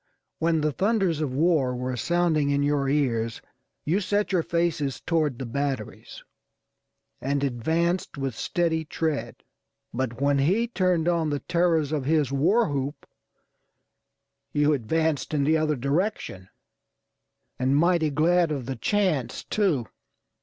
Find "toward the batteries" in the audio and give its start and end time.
4.99-6.23